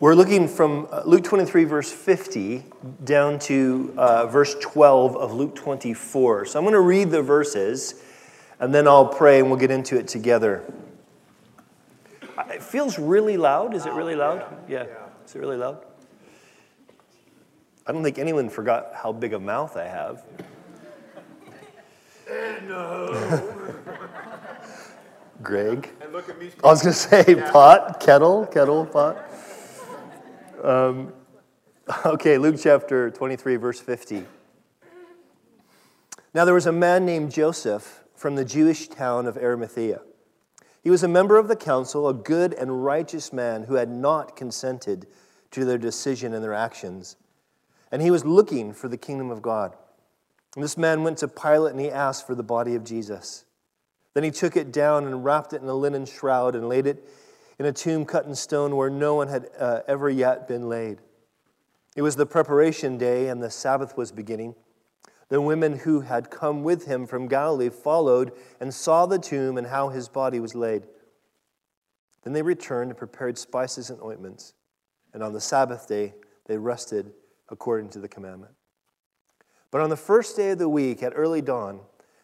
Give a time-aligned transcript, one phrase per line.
[0.00, 2.64] We're looking from uh, Luke 23, verse 50,
[3.04, 6.46] down to uh, verse 12 of Luke 24.
[6.46, 8.02] So I'm going to read the verses,
[8.60, 10.64] and then I'll pray, and we'll get into it together.
[12.48, 13.74] It feels really loud.
[13.74, 14.42] Is it really loud?
[14.66, 14.86] Yeah.
[15.26, 15.84] Is it really loud?
[17.86, 20.24] I don't think anyone forgot how big a mouth I have.
[22.66, 23.68] No.
[25.42, 25.90] Greg.
[26.00, 26.52] And look at me.
[26.64, 29.26] I was going to say pot, kettle, kettle, pot.
[30.62, 31.14] Um,
[32.04, 34.24] okay, Luke chapter 23, verse 50.
[36.34, 40.02] Now there was a man named Joseph from the Jewish town of Arimathea.
[40.82, 44.36] He was a member of the council, a good and righteous man who had not
[44.36, 45.06] consented
[45.50, 47.16] to their decision and their actions.
[47.90, 49.74] And he was looking for the kingdom of God.
[50.54, 53.44] And this man went to Pilate and he asked for the body of Jesus.
[54.14, 57.08] Then he took it down and wrapped it in a linen shroud and laid it
[57.60, 60.98] in a tomb cut in stone where no one had uh, ever yet been laid.
[61.94, 64.54] It was the preparation day, and the Sabbath was beginning.
[65.28, 69.66] The women who had come with him from Galilee followed and saw the tomb and
[69.66, 70.86] how his body was laid.
[72.24, 74.54] Then they returned and prepared spices and ointments,
[75.12, 76.14] and on the Sabbath day
[76.46, 77.12] they rested
[77.50, 78.54] according to the commandment.
[79.70, 81.80] But on the first day of the week, at early dawn,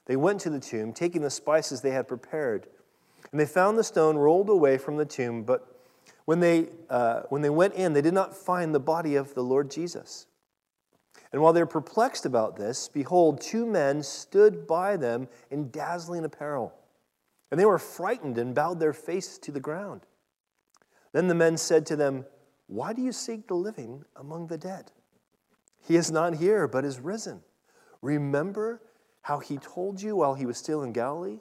[0.07, 2.69] they went to the tomb, taking the spices they had prepared.
[3.37, 5.79] And they found the stone rolled away from the tomb, but
[6.25, 9.43] when they, uh, when they went in, they did not find the body of the
[9.43, 10.27] Lord Jesus.
[11.33, 16.73] And while they're perplexed about this, behold, two men stood by them in dazzling apparel.
[17.51, 20.07] And they were frightened and bowed their faces to the ground.
[21.13, 22.25] Then the men said to them,
[22.69, 24.93] Why do you seek the living among the dead?
[25.87, 27.43] He is not here, but is risen.
[28.01, 28.81] Remember
[29.21, 31.41] how he told you while he was still in Galilee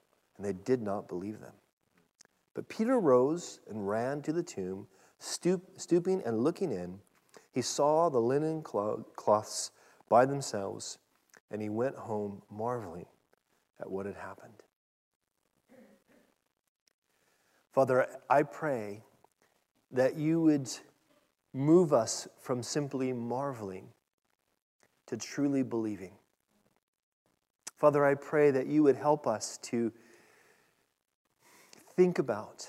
[0.41, 1.53] and they did not believe them.
[2.55, 4.87] But Peter rose and ran to the tomb,
[5.19, 6.97] stoop, stooping and looking in.
[7.51, 9.71] He saw the linen cloths
[10.09, 10.97] by themselves,
[11.51, 13.05] and he went home marveling
[13.79, 14.63] at what had happened.
[17.71, 19.03] Father, I pray
[19.91, 20.71] that you would
[21.53, 23.89] move us from simply marveling
[25.05, 26.13] to truly believing.
[27.77, 29.91] Father, I pray that you would help us to
[32.01, 32.67] think about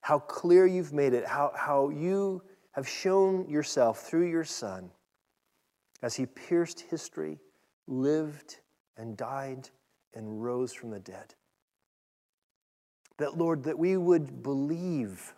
[0.00, 2.42] how clear you've made it, how, how you
[2.72, 4.90] have shown yourself through your Son
[6.02, 7.38] as he pierced history,
[7.86, 8.56] lived
[8.96, 9.70] and died
[10.12, 11.36] and rose from the dead.
[13.18, 15.32] That, Lord, that we would believe,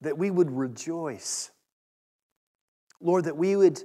[0.00, 1.50] that we would rejoice.
[2.98, 3.82] Lord, that we would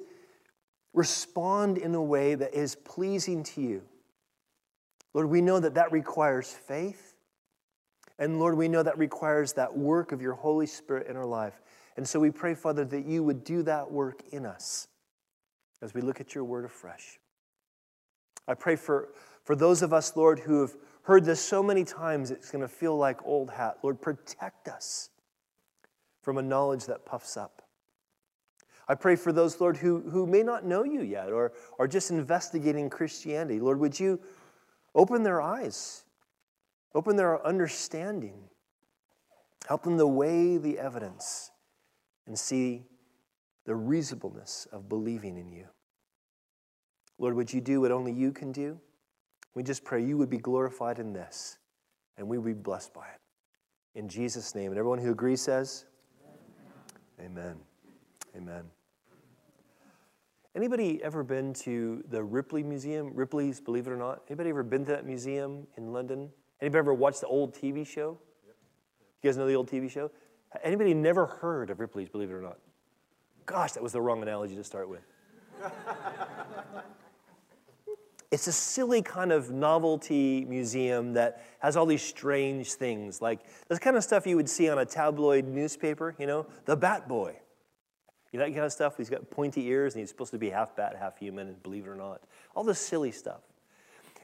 [0.94, 3.82] respond in a way that is pleasing to you.
[5.14, 7.11] Lord, we know that that requires faith.
[8.22, 11.60] And Lord, we know that requires that work of your Holy Spirit in our life.
[11.98, 14.88] And so we pray, Father, that you would do that work in us
[15.82, 17.20] as we look at your word afresh.
[18.48, 19.10] I pray for,
[19.44, 22.68] for those of us, Lord, who have heard this so many times, it's going to
[22.68, 23.80] feel like old hat.
[23.82, 25.10] Lord, protect us
[26.22, 27.64] from a knowledge that puffs up.
[28.88, 32.12] I pray for those, Lord, who, who may not know you yet or are just
[32.12, 33.60] investigating Christianity.
[33.60, 34.20] Lord, would you
[34.94, 36.04] open their eyes
[36.94, 38.50] Open their understanding.
[39.68, 41.52] Help them to weigh the evidence
[42.28, 42.86] and see
[43.66, 45.68] the reasonableness of believing in you.
[47.18, 48.80] Lord, would you do what only you can do?
[49.54, 51.58] We just pray you would be glorified in this
[52.18, 53.20] and we would be blessed by it.
[53.96, 54.72] In Jesus' name.
[54.72, 55.86] And everyone who agrees says,
[57.20, 57.58] Amen.
[58.36, 58.64] Amen.
[60.56, 63.12] Anybody ever been to the Ripley Museum?
[63.14, 64.24] Ripley's, believe it or not.
[64.28, 66.30] Anybody ever been to that museum in London?
[66.62, 68.18] Anybody ever watched the old TV show?
[69.22, 70.12] You guys know the old TV show?
[70.64, 72.58] Anybody never heard of Ripley's, believe it or not?
[73.46, 75.02] Gosh, that was the wrong analogy to start with.
[78.32, 83.80] it's a silly kind of novelty museum that has all these strange things, like the
[83.80, 87.36] kind of stuff you would see on a tabloid newspaper, you know, the Bat Boy.
[88.32, 88.98] You know that kind of stuff?
[88.98, 91.86] He's got pointy ears and he's supposed to be half bat, half human, and believe
[91.86, 92.22] it or not.
[92.56, 93.42] All this silly stuff.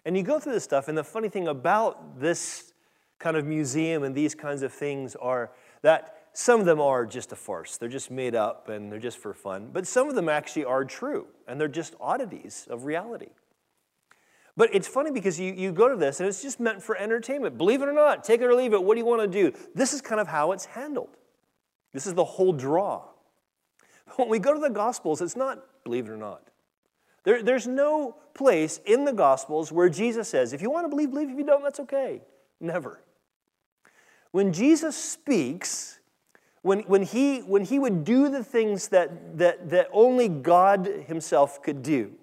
[0.07, 2.71] And you go through this stuff, and the funny thing about this
[3.19, 5.51] kind of museum and these kinds of things are
[5.81, 7.75] that some of them are just a farce.
[7.75, 9.69] They're just made up and they're just for fun.
[9.74, 13.31] But some of them actually are true and they're just oddities of reality.
[14.56, 17.57] But it's funny because you, you go to this and it's just meant for entertainment.
[17.57, 18.81] Believe it or not, take it or leave it.
[18.81, 19.57] What do you want to do?
[19.75, 21.18] This is kind of how it's handled.
[21.92, 23.03] This is the whole draw.
[24.06, 26.48] But When we go to the Gospels, it's not believe it or not.
[27.27, 31.09] There, there's no place in the Gospels where Jesus says, if you want to believe,
[31.09, 31.29] believe.
[31.29, 32.21] If you don't, that's okay.
[32.62, 33.01] Never.
[34.31, 36.00] When Jesus speaks,
[36.62, 41.62] when, when, he, when he would do the things that, that, that only God himself
[41.62, 42.13] could do,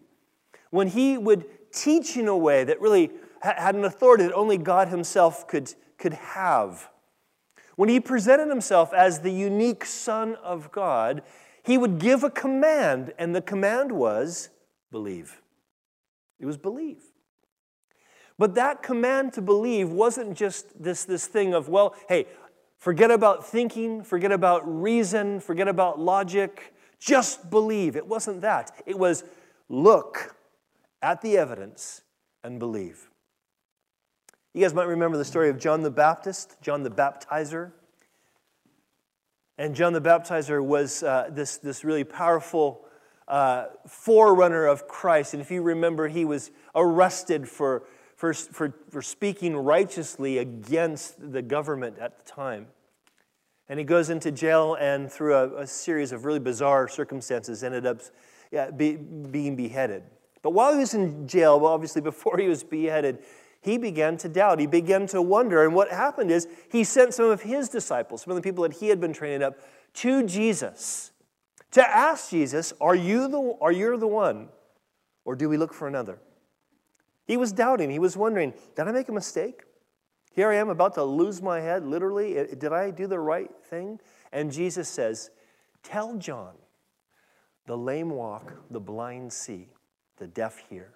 [0.70, 3.10] when he would teach in a way that really
[3.42, 6.88] had an authority that only God himself could, could have,
[7.76, 11.22] when he presented himself as the unique Son of God,
[11.62, 14.48] he would give a command, and the command was
[14.94, 15.42] believe.
[16.38, 17.02] It was believe.
[18.38, 22.26] But that command to believe wasn't just this, this thing of, well, hey,
[22.78, 27.96] forget about thinking, forget about reason, forget about logic, just believe.
[27.96, 28.70] It wasn't that.
[28.86, 29.24] It was
[29.68, 30.36] look
[31.02, 32.02] at the evidence
[32.44, 33.10] and believe.
[34.52, 37.72] You guys might remember the story of John the Baptist, John the Baptizer.
[39.58, 42.84] And John the Baptizer was uh, this, this really powerful
[43.28, 45.34] uh, forerunner of Christ.
[45.34, 47.84] And if you remember, he was arrested for,
[48.16, 52.66] for, for, for speaking righteously against the government at the time.
[53.68, 57.86] And he goes into jail and, through a, a series of really bizarre circumstances, ended
[57.86, 58.02] up
[58.52, 60.02] yeah, be, being beheaded.
[60.42, 63.20] But while he was in jail, well, obviously before he was beheaded,
[63.62, 64.60] he began to doubt.
[64.60, 65.64] He began to wonder.
[65.64, 68.74] And what happened is he sent some of his disciples, some of the people that
[68.74, 69.58] he had been training up,
[69.94, 71.12] to Jesus
[71.74, 74.48] to ask Jesus, Are you the, are you the one,
[75.24, 76.18] or do we look for another?
[77.26, 77.90] He was doubting.
[77.90, 79.62] He was wondering, Did I make a mistake?
[80.32, 82.34] Here I am about to lose my head, literally.
[82.34, 84.00] Did I do the right thing?
[84.32, 85.30] And Jesus says,
[85.82, 86.54] Tell John,
[87.66, 89.68] the lame walk, the blind see,
[90.16, 90.94] the deaf hear,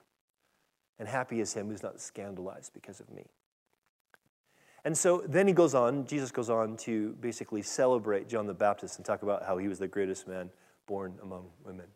[0.99, 3.27] and happy is him who's not scandalized because of me.
[4.85, 8.97] And so then he goes on, Jesus goes on to basically celebrate John the Baptist
[8.97, 10.51] and talk about how he was the greatest man
[10.89, 11.87] born among women.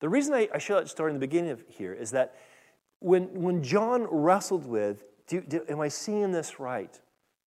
[0.00, 2.34] The reason I, I share that story in the beginning of here is that
[3.00, 7.00] when, when John wrestled with, do, do, am I seeing this right?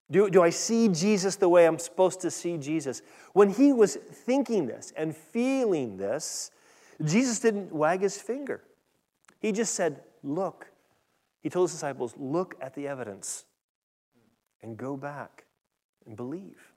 [0.10, 3.04] Do, do I see Jesus the way I'm supposed to see Jesus?
[3.34, 6.50] When he was thinking this and feeling this,
[7.04, 8.64] Jesus didn't wag his finger.
[9.40, 10.68] He just said, Look.
[11.42, 13.46] He told his disciples, Look at the evidence
[14.62, 15.46] and go back
[16.06, 16.74] and believe.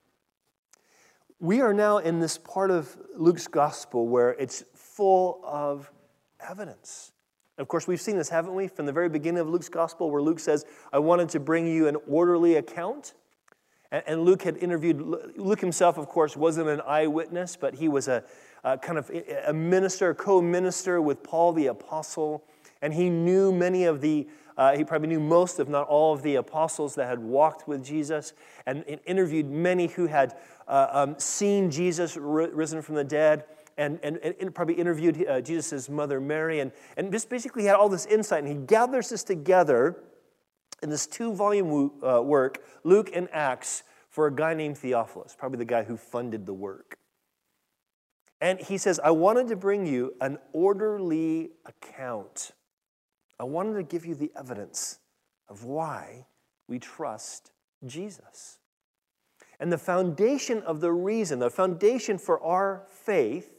[1.42, 5.90] We are now in this part of Luke's gospel where it's full of
[6.38, 7.10] evidence.
[7.58, 10.22] Of course, we've seen this, haven't we, from the very beginning of Luke's gospel, where
[10.22, 13.14] Luke says, I wanted to bring you an orderly account.
[13.90, 15.00] And Luke had interviewed,
[15.36, 18.22] Luke himself, of course, wasn't an eyewitness, but he was a,
[18.62, 19.10] a kind of
[19.44, 22.44] a minister, co minister with Paul the apostle.
[22.82, 26.22] And he knew many of the uh, he probably knew most, if not all, of
[26.22, 28.32] the apostles that had walked with Jesus
[28.66, 30.36] and, and interviewed many who had
[30.72, 33.44] uh, um, seen Jesus risen from the dead
[33.76, 37.88] and, and, and probably interviewed uh, Jesus' mother Mary and, and just basically had all
[37.88, 38.44] this insight.
[38.44, 40.02] And he gathers this together
[40.82, 45.58] in this two volume uh, work, Luke and Acts, for a guy named Theophilus, probably
[45.58, 46.98] the guy who funded the work.
[48.40, 52.52] And he says, I wanted to bring you an orderly account
[53.42, 55.00] I wanted to give you the evidence
[55.48, 56.26] of why
[56.68, 57.50] we trust
[57.84, 58.58] Jesus.
[59.62, 63.54] And the foundation of the reason, the foundation for our faith,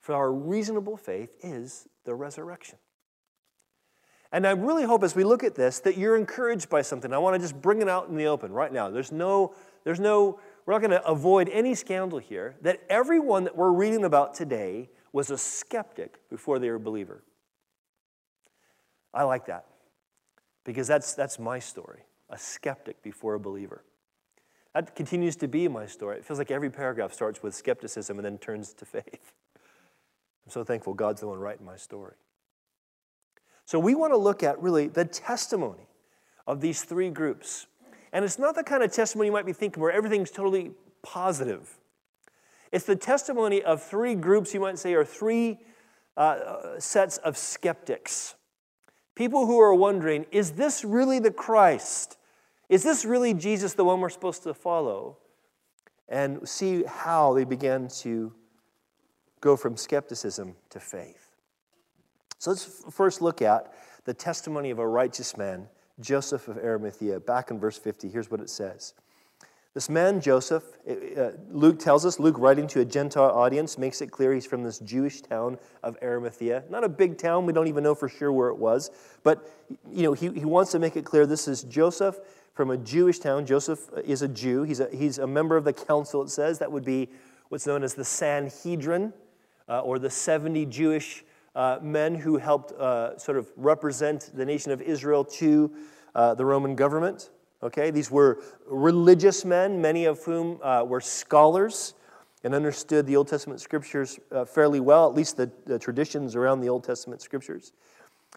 [0.00, 2.76] for our reasonable faith, is the resurrection.
[4.32, 7.12] And I really hope as we look at this that you're encouraged by something.
[7.12, 8.90] I want to just bring it out in the open right now.
[8.90, 9.54] There's no,
[9.84, 12.56] there's no, we're not going to avoid any scandal here.
[12.62, 17.22] That everyone that we're reading about today was a skeptic before they were a believer.
[19.14, 19.66] I like that
[20.64, 23.84] because that's, that's my story a skeptic before a believer.
[24.74, 26.18] That continues to be my story.
[26.18, 29.32] It feels like every paragraph starts with skepticism and then turns to faith.
[30.46, 32.14] I'm so thankful God's the one writing my story.
[33.64, 35.86] So, we want to look at really the testimony
[36.46, 37.66] of these three groups.
[38.12, 40.72] And it's not the kind of testimony you might be thinking where everything's totally
[41.02, 41.78] positive.
[42.72, 45.60] It's the testimony of three groups, you might say, or three
[46.16, 48.34] uh, sets of skeptics.
[49.14, 52.16] People who are wondering, is this really the Christ?
[52.70, 55.18] Is this really Jesus, the one we're supposed to follow?
[56.08, 58.32] And see how they began to
[59.40, 61.34] go from skepticism to faith.
[62.38, 63.74] So let's first look at
[64.04, 65.68] the testimony of a righteous man,
[66.00, 67.20] Joseph of Arimathea.
[67.20, 68.94] Back in verse 50, here's what it says
[69.72, 74.10] This man, Joseph, uh, Luke tells us, Luke writing to a Gentile audience makes it
[74.10, 76.64] clear he's from this Jewish town of Arimathea.
[76.68, 78.90] Not a big town, we don't even know for sure where it was.
[79.22, 79.48] But,
[79.88, 82.18] you know, he, he wants to make it clear this is Joseph
[82.52, 83.46] from a Jewish town.
[83.46, 84.64] Joseph is a Jew.
[84.64, 86.58] He's a, he's a member of the council, it says.
[86.58, 87.08] That would be
[87.48, 89.12] what's known as the Sanhedrin,
[89.68, 91.24] uh, or the 70 Jewish
[91.54, 95.70] uh, men who helped uh, sort of represent the nation of Israel to
[96.16, 97.30] uh, the Roman government.
[97.62, 101.94] Okay, these were religious men, many of whom uh, were scholars
[102.42, 106.60] and understood the Old Testament scriptures uh, fairly well, at least the, the traditions around
[106.60, 107.72] the Old Testament scriptures.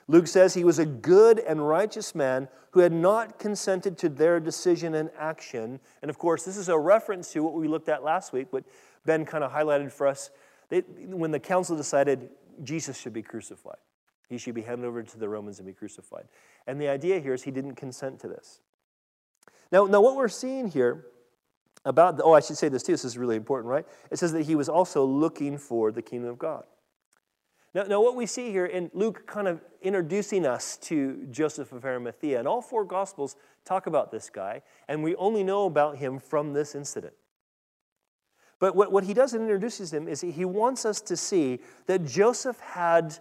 [0.08, 4.40] Luke says he was a good and righteous man who had not consented to their
[4.40, 5.80] decision and action.
[6.02, 8.66] And of course, this is a reference to what we looked at last week, what
[9.06, 10.32] Ben kind of highlighted for us.
[10.70, 12.30] They, when the council decided
[12.64, 13.78] Jesus should be crucified,
[14.28, 16.26] he should be handed over to the Romans and be crucified.
[16.68, 18.60] And the idea here is he didn't consent to this.
[19.72, 21.06] Now, now what we're seeing here
[21.86, 23.86] about, the, oh, I should say this too, this is really important, right?
[24.12, 26.64] It says that he was also looking for the kingdom of God.
[27.74, 31.84] Now, now, what we see here in Luke kind of introducing us to Joseph of
[31.84, 33.36] Arimathea, and all four Gospels
[33.66, 37.16] talk about this guy, and we only know about him from this incident.
[38.60, 42.06] But what, what he does in introduces him is he wants us to see that
[42.06, 43.18] Joseph had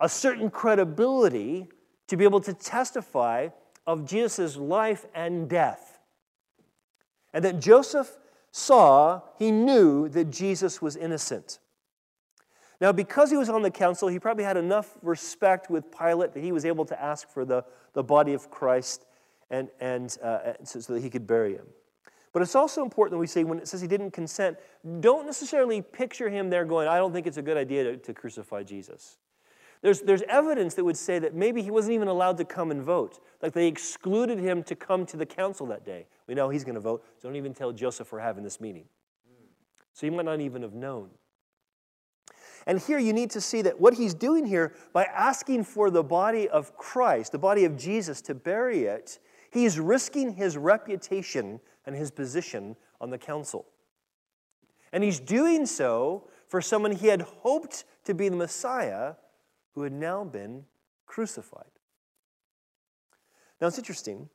[0.00, 1.66] a certain credibility
[2.06, 3.48] to be able to testify
[3.86, 5.98] of Jesus' life and death.
[7.32, 8.16] And that Joseph
[8.50, 11.58] saw, he knew that Jesus was innocent.
[12.80, 16.42] Now, because he was on the council, he probably had enough respect with Pilate that
[16.42, 17.64] he was able to ask for the,
[17.94, 19.06] the body of Christ
[19.50, 21.66] and, and uh, so, so that he could bury him.
[22.32, 24.58] But it's also important that we say when it says he didn't consent,
[25.00, 28.12] don't necessarily picture him there going, I don't think it's a good idea to, to
[28.12, 29.16] crucify Jesus.
[29.86, 32.82] There's, there's evidence that would say that maybe he wasn't even allowed to come and
[32.82, 33.20] vote.
[33.40, 36.08] Like they excluded him to come to the council that day.
[36.26, 38.86] We know he's going to vote, so don't even tell Joseph we're having this meeting.
[39.92, 41.10] So he might not even have known.
[42.66, 46.02] And here you need to see that what he's doing here by asking for the
[46.02, 49.20] body of Christ, the body of Jesus, to bury it,
[49.52, 53.66] he's risking his reputation and his position on the council.
[54.92, 59.14] And he's doing so for someone he had hoped to be the Messiah
[59.76, 60.64] who had now been
[61.04, 61.70] crucified.
[63.60, 64.30] Now it's interesting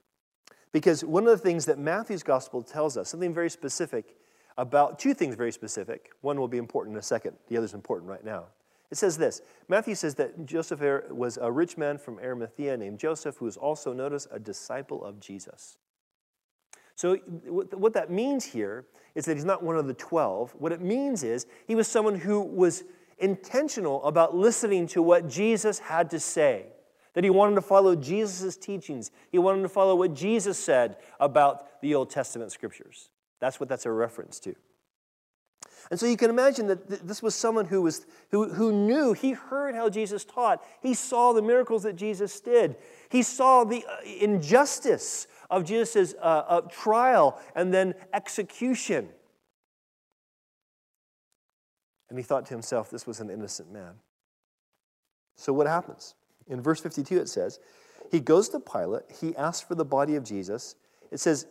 [0.71, 4.15] because one of the things that Matthew's gospel tells us, something very specific
[4.55, 6.12] about, two things very specific.
[6.21, 8.45] One will be important in a second, the other's important right now.
[8.91, 13.00] It says this Matthew says that Joseph er, was a rich man from Arimathea named
[13.00, 15.77] Joseph, who was also, notice, a disciple of Jesus.
[16.95, 20.51] So, what that means here is that he's not one of the 12.
[20.60, 22.83] What it means is he was someone who was
[23.18, 26.68] intentional about listening to what Jesus had to say.
[27.13, 29.12] That he wanted to follow Jesus' teachings.
[29.32, 33.10] He wanted to follow what Jesus said about the Old Testament scriptures.
[33.39, 34.56] That's what that's a reference to.
[35.89, 39.13] And so you can imagine that th- this was someone who, was, who, who knew,
[39.13, 42.75] he heard how Jesus taught, he saw the miracles that Jesus did,
[43.10, 49.10] he saw the uh, injustice of Jesus' uh, uh, trial and then execution.
[52.12, 53.94] And he thought to himself, this was an innocent man.
[55.38, 56.15] So what happens?
[56.50, 57.62] In verse 52, it says,
[58.12, 60.75] He goes to Pilate, he asks for the body of Jesus.
[61.10, 61.48] It says,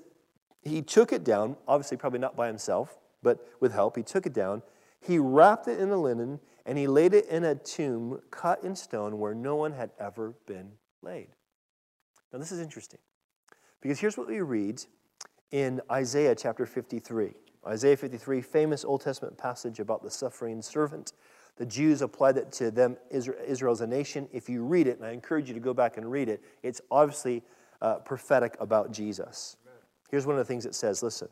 [0.60, 3.96] He took it down, obviously, probably not by himself, but with help.
[3.96, 4.62] He took it down.
[5.00, 8.76] He wrapped it in a linen, and he laid it in a tomb cut in
[8.76, 11.28] stone where no one had ever been laid.
[12.34, 13.00] Now, this is interesting
[13.80, 14.84] because here's what we read
[15.52, 17.32] in Isaiah chapter 53.
[17.66, 21.12] Isaiah 53, famous Old Testament passage about the suffering servant.
[21.56, 24.28] The Jews applied it to them, Israel as a nation.
[24.32, 26.80] If you read it, and I encourage you to go back and read it, it's
[26.90, 27.42] obviously
[27.82, 29.56] uh, prophetic about Jesus.
[30.10, 31.28] Here's one of the things it says listen.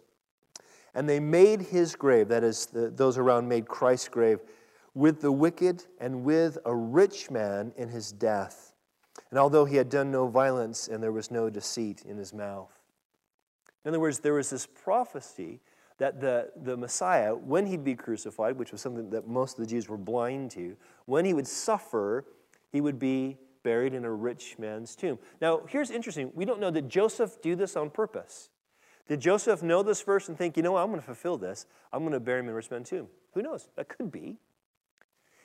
[0.95, 4.41] And they made his grave, that is, the, those around made Christ's grave,
[4.95, 8.73] with the wicked and with a rich man in his death.
[9.31, 12.73] And although he had done no violence and there was no deceit in his mouth.
[13.85, 15.61] In other words, there was this prophecy
[15.99, 19.71] that the, the Messiah, when he'd be crucified, which was something that most of the
[19.71, 20.77] Jews were blind to,
[21.07, 22.25] when he would suffer,
[22.71, 25.19] he would be buried in a rich man's tomb.
[25.41, 26.31] Now, here's interesting.
[26.35, 28.51] We don't know, did Joseph do this on purpose?
[29.09, 31.67] Did Joseph know this verse and think, you know what, I'm going to fulfill this.
[31.93, 33.09] I'm going to bury him in a rich man's tomb?
[33.35, 33.69] Who knows?
[33.77, 34.37] That could be.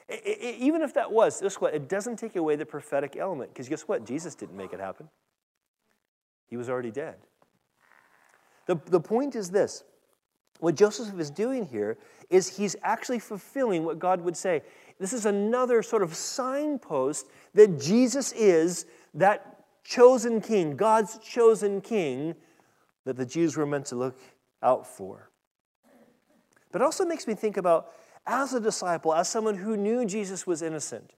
[0.07, 1.74] It, it, even if that was, guess what?
[1.74, 3.53] It doesn't take away the prophetic element.
[3.53, 4.05] Because guess what?
[4.05, 5.10] Jesus didn't make it happen.
[6.50, 7.15] He was already dead.
[8.67, 9.83] The, the point is this
[10.63, 11.98] what Joseph is doing here
[12.29, 14.62] is he's actually fulfilling what God would say.
[14.98, 22.34] This is another sort of signpost that Jesus is that chosen king, God's chosen king
[23.03, 24.17] that the Jews were meant to look
[24.62, 25.29] out for.
[26.72, 27.91] But it also makes me think about,
[28.25, 31.12] as a disciple, as someone who knew Jesus was innocent,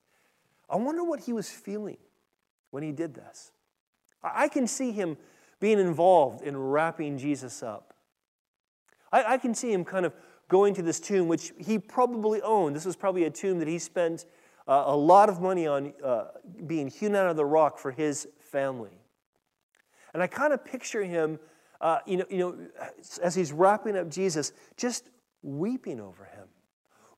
[0.68, 1.98] I wonder what he was feeling
[2.72, 3.52] when he did this.
[4.24, 5.18] I can see him
[5.60, 7.95] being involved in wrapping Jesus up.
[9.16, 10.14] I, I, can see him kind of
[10.50, 12.76] going to this tomb, which he probably owned.
[12.76, 14.26] This was probably a tomb that he spent
[14.68, 16.26] uh, a lot of money on uh,
[16.68, 19.00] being hewn out of the rock for his family.
[20.14, 21.40] And I kind of picture him,
[21.80, 22.58] uh, you, know, you know,
[23.24, 25.10] as he's wrapping up Jesus, just
[25.44, 26.48] weeping over him,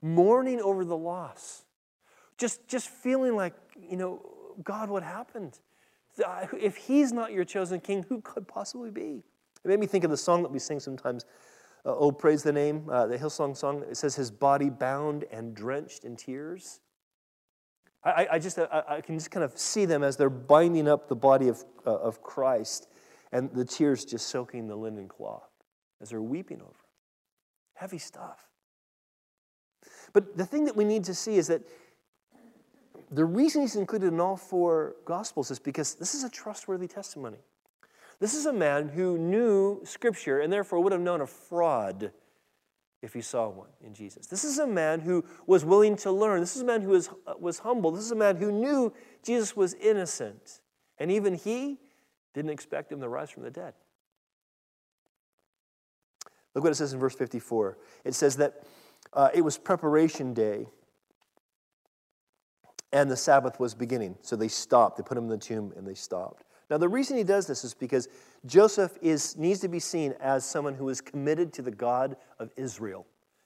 [0.01, 1.65] mourning over the loss,
[2.37, 3.55] just, just feeling like,
[3.89, 4.21] you know,
[4.63, 5.57] God, what happened?
[6.53, 9.23] If he's not your chosen king, who could possibly be?
[9.63, 11.25] It made me think of the song that we sing sometimes.
[11.85, 13.83] Uh, oh, praise the name, uh, the Hillsong song.
[13.89, 16.79] It says, His body bound and drenched in tears.
[18.03, 21.09] I, I just I, I, can just kind of see them as they're binding up
[21.09, 22.87] the body of, uh, of Christ
[23.31, 25.49] and the tears just soaking the linen cloth
[26.01, 26.85] as they're weeping over.
[27.73, 28.47] Heavy stuff.
[30.13, 31.61] But the thing that we need to see is that
[33.11, 37.39] the reason he's included in all four Gospels is because this is a trustworthy testimony.
[38.19, 42.11] This is a man who knew Scripture and therefore would have known a fraud
[43.01, 44.25] if he saw one in Jesus.
[44.25, 46.39] This is a man who was willing to learn.
[46.39, 47.09] This is a man who was,
[47.39, 47.91] was humble.
[47.91, 48.91] This is a man who knew
[49.23, 50.61] Jesus was innocent.
[50.97, 51.77] And even he
[52.33, 53.73] didn't expect him to rise from the dead.
[56.55, 57.77] Look what it says in verse 54.
[58.03, 58.63] It says that
[59.13, 60.65] uh, it was preparation day
[62.91, 64.17] and the Sabbath was beginning.
[64.21, 64.97] So they stopped.
[64.97, 66.46] They put him in the tomb and they stopped.
[66.69, 68.09] Now, the reason he does this is because
[68.45, 72.51] Joseph is, needs to be seen as someone who is committed to the God of
[72.57, 73.05] Israel.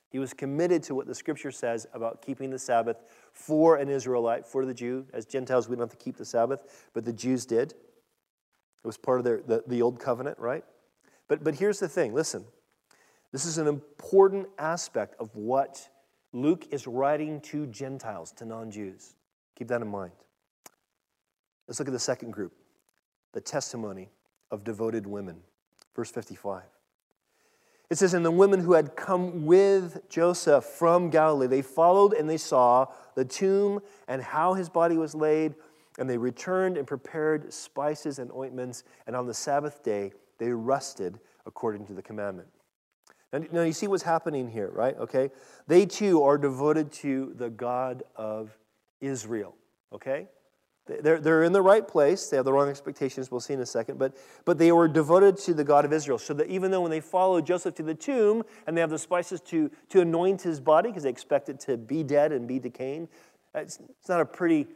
[0.09, 2.97] He was committed to what the scripture says about keeping the Sabbath
[3.31, 5.05] for an Israelite, for the Jew.
[5.13, 7.71] As Gentiles, we don't have to keep the Sabbath, but the Jews did.
[7.71, 10.65] It was part of their, the, the old covenant, right?
[11.27, 12.43] But, but here's the thing listen,
[13.31, 15.87] this is an important aspect of what
[16.33, 19.15] Luke is writing to Gentiles, to non Jews.
[19.55, 20.11] Keep that in mind.
[21.67, 22.53] Let's look at the second group
[23.33, 24.09] the testimony
[24.49, 25.37] of devoted women.
[25.95, 26.63] Verse 55.
[27.89, 32.29] It says, And the women who had come with Joseph from Galilee, they followed and
[32.29, 35.55] they saw the tomb and how his body was laid,
[35.99, 41.19] and they returned and prepared spices and ointments, and on the Sabbath day they rested
[41.45, 42.47] according to the commandment.
[43.51, 44.97] Now, you see what's happening here, right?
[44.97, 45.31] Okay?
[45.67, 48.57] They too are devoted to the God of
[48.99, 49.55] Israel,
[49.93, 50.27] okay?
[50.99, 52.27] They're, they're in the right place.
[52.27, 53.31] They have the wrong expectations.
[53.31, 53.99] We'll see in a second.
[53.99, 56.17] But, but they were devoted to the God of Israel.
[56.17, 58.99] So that even though when they follow Joseph to the tomb and they have the
[58.99, 62.59] spices to, to anoint his body because they expect it to be dead and be
[62.59, 63.07] decaying,
[63.55, 64.67] it's, it's not a pretty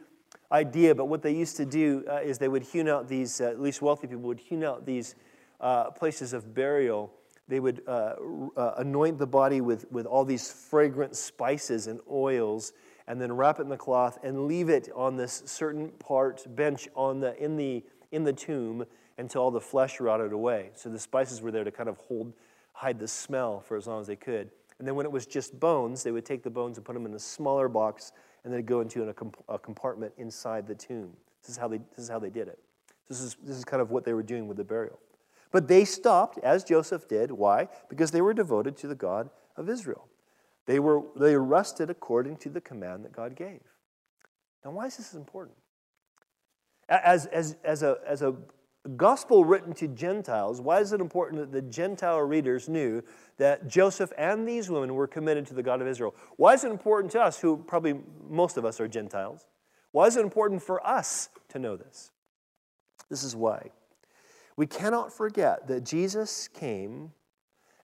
[0.52, 0.94] idea.
[0.94, 3.60] But what they used to do uh, is they would hewn out these, uh, at
[3.60, 5.14] least wealthy people would hewn out these
[5.60, 7.12] uh, places of burial.
[7.48, 8.14] They would uh,
[8.56, 12.72] uh, anoint the body with, with all these fragrant spices and oils
[13.08, 16.88] and then wrap it in the cloth and leave it on this certain part bench
[16.94, 18.84] on the, in, the, in the tomb
[19.18, 20.70] until all the flesh rotted away.
[20.74, 22.32] So the spices were there to kind of hold,
[22.72, 24.50] hide the smell for as long as they could.
[24.78, 27.06] And then when it was just bones, they would take the bones and put them
[27.06, 28.12] in a smaller box
[28.44, 31.12] and then go into a, comp- a compartment inside the tomb.
[31.42, 32.58] This is how they, this is how they did it.
[33.08, 34.98] This is, this is kind of what they were doing with the burial.
[35.52, 37.30] But they stopped, as Joseph did.
[37.30, 37.68] Why?
[37.88, 40.08] Because they were devoted to the God of Israel.
[40.66, 43.60] They, were, they rested according to the command that God gave.
[44.64, 45.56] Now, why is this important?
[46.88, 48.34] As, as, as, a, as a
[48.96, 53.02] gospel written to Gentiles, why is it important that the Gentile readers knew
[53.38, 56.14] that Joseph and these women were committed to the God of Israel?
[56.36, 59.46] Why is it important to us, who probably most of us are Gentiles?
[59.92, 62.10] Why is it important for us to know this?
[63.08, 63.70] This is why.
[64.56, 67.12] We cannot forget that Jesus came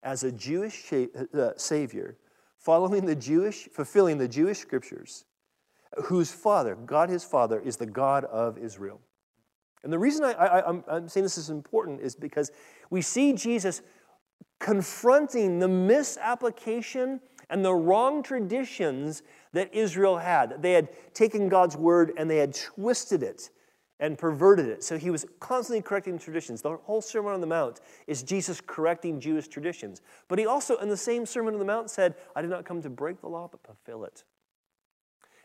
[0.02, 2.16] as a Jewish uh, Savior
[2.62, 5.24] following the Jewish, fulfilling the Jewish scriptures,
[6.04, 9.00] whose father, God his father, is the God of Israel.
[9.82, 12.52] And the reason I, am saying this is important is because
[12.88, 13.82] we see Jesus
[14.60, 17.20] confronting the misapplication
[17.50, 20.62] and the wrong traditions that Israel had.
[20.62, 23.50] They had taken God's word and they had twisted it
[24.02, 24.82] and perverted it.
[24.82, 26.60] So he was constantly correcting traditions.
[26.60, 30.02] The whole Sermon on the Mount is Jesus correcting Jewish traditions.
[30.26, 32.82] But he also, in the same Sermon on the Mount, said, I did not come
[32.82, 34.24] to break the law, but fulfill it.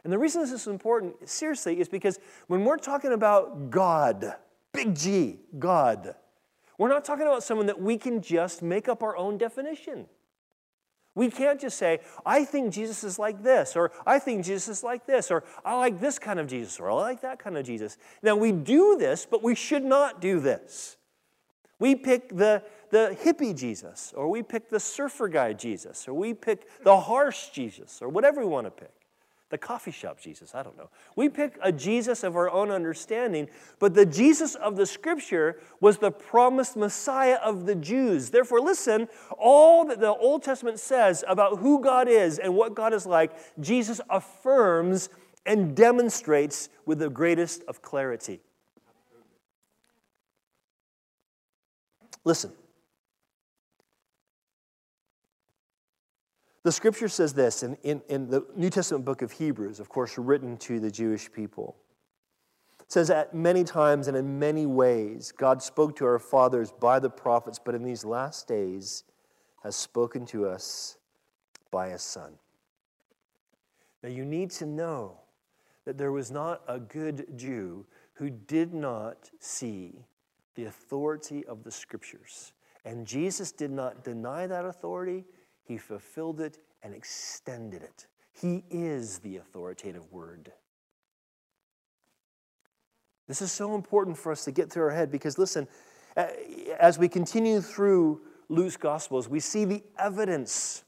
[0.04, 4.36] And the reason this is important, seriously, is because when we're talking about God,
[4.74, 6.15] big G, God,
[6.80, 10.08] we're not talking about someone that we can just make up our own definition.
[11.18, 14.84] We can't just say, I think Jesus is like this, or I think Jesus is
[14.84, 17.66] like this, or I like this kind of Jesus, or I like that kind of
[17.66, 17.98] Jesus.
[18.22, 20.96] Now, we do this, but we should not do this.
[21.80, 26.36] We pick the, the hippie Jesus, or we pick the surfer guy Jesus, or we
[26.36, 28.97] pick the harsh Jesus, or whatever we want to pick.
[29.50, 30.90] The coffee shop Jesus, I don't know.
[31.16, 33.48] We pick a Jesus of our own understanding,
[33.80, 38.30] but the Jesus of the scripture was the promised Messiah of the Jews.
[38.30, 39.08] Therefore, listen,
[39.38, 43.32] all that the Old Testament says about who God is and what God is like,
[43.62, 45.10] Jesus affirms
[45.46, 48.42] and demonstrates with the greatest of clarity.
[52.26, 52.52] Listen.
[56.63, 60.17] The scripture says this in, in, in, the New Testament book of Hebrews, of course,
[60.17, 61.78] written to the Jewish people.
[62.82, 67.00] It says, At many times and in many ways, God spoke to our fathers by
[67.00, 69.04] the prophets, but in these last days
[69.63, 70.98] has spoken to us
[71.72, 72.34] by a Son.
[74.04, 75.20] Now, you need to know
[75.86, 80.06] that there was not a good Jew who did not see
[80.56, 82.52] the authority of the scriptures.
[82.84, 85.26] And Jesus did not deny that authority,
[85.68, 88.08] he fulfilled it and extended it.
[88.32, 90.52] He is the authoritative word.
[93.28, 95.68] This is so important for us to get through our head because, listen,
[96.80, 100.84] as we continue through Luke's Gospels, we see the evidence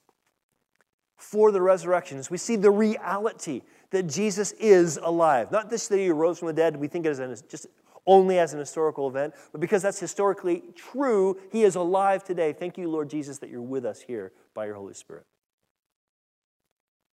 [1.17, 2.31] for the resurrections.
[2.31, 5.51] We see the reality that Jesus is alive.
[5.51, 7.67] Not just that he arose from the dead, we think it as just
[8.09, 12.51] only as an historical event, but because that's historically true, he is alive today.
[12.51, 15.25] Thank you, Lord Jesus, that you're with us here by your Holy Spirit.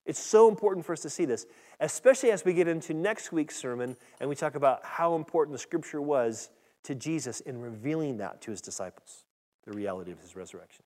[0.05, 1.45] It's so important for us to see this,
[1.79, 5.59] especially as we get into next week's sermon and we talk about how important the
[5.59, 6.49] scripture was
[6.83, 9.23] to Jesus in revealing that to his disciples,
[9.65, 10.83] the reality of his resurrection.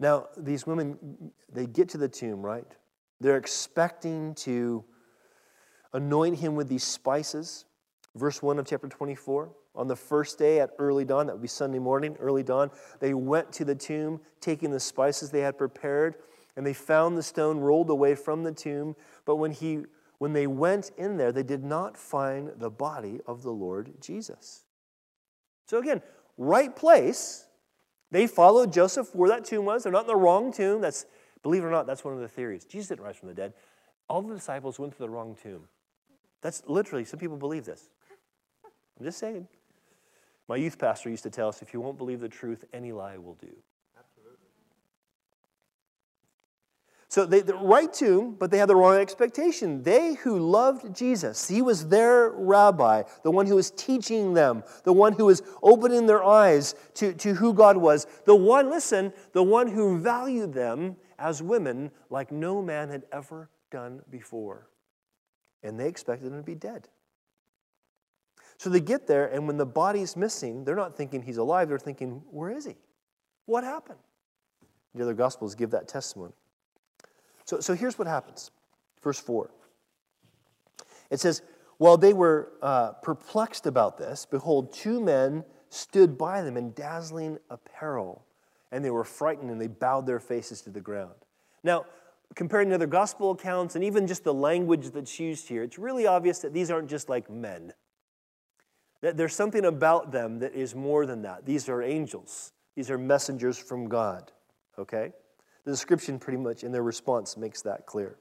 [0.00, 2.64] Now, these women, they get to the tomb, right?
[3.20, 4.84] They're expecting to
[5.92, 7.64] anoint him with these spices.
[8.14, 9.50] Verse 1 of chapter 24.
[9.74, 13.14] On the first day at early dawn, that would be Sunday morning, early dawn, they
[13.14, 16.16] went to the tomb, taking the spices they had prepared,
[16.56, 18.96] and they found the stone rolled away from the tomb.
[19.24, 19.82] But when, he,
[20.18, 24.64] when they went in there, they did not find the body of the Lord Jesus.
[25.66, 26.02] So again,
[26.36, 27.46] right place.
[28.10, 29.84] They followed Joseph where that tomb was.
[29.84, 30.80] They're not in the wrong tomb.
[30.80, 31.06] That's,
[31.42, 32.64] believe it or not, that's one of the theories.
[32.64, 33.52] Jesus didn't rise from the dead.
[34.08, 35.68] All the disciples went to the wrong tomb.
[36.40, 37.90] That's literally, some people believe this.
[38.98, 39.48] I'm just saying.
[40.48, 43.18] My youth pastor used to tell us if you won't believe the truth, any lie
[43.18, 43.54] will do.
[43.98, 44.46] Absolutely.
[47.08, 49.82] So they, the right tomb, but they had the wrong expectation.
[49.82, 54.92] They who loved Jesus, he was their rabbi, the one who was teaching them, the
[54.92, 59.42] one who was opening their eyes to, to who God was, the one, listen, the
[59.42, 64.68] one who valued them as women like no man had ever done before.
[65.62, 66.88] And they expected him to be dead.
[68.58, 71.78] So they get there, and when the body's missing, they're not thinking he's alive, they're
[71.78, 72.74] thinking, where is he?
[73.46, 74.00] What happened?
[74.94, 76.32] The other Gospels give that testimony.
[77.44, 78.50] So, so here's what happens.
[79.00, 79.50] Verse 4.
[81.10, 81.42] It says,
[81.78, 87.38] While they were uh, perplexed about this, behold, two men stood by them in dazzling
[87.50, 88.24] apparel,
[88.72, 91.14] and they were frightened and they bowed their faces to the ground.
[91.62, 91.86] Now,
[92.38, 96.06] comparing to other gospel accounts and even just the language that's used here, it's really
[96.06, 97.72] obvious that these aren't just like men.
[99.00, 101.44] That there's something about them that is more than that.
[101.44, 104.30] These are angels, these are messengers from God.
[104.78, 105.12] Okay?
[105.64, 108.16] The description pretty much in their response makes that clear.